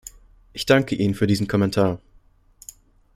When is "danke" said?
0.65-0.95